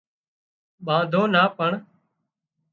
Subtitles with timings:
[0.85, 1.71] ٻانڌو نا پڻ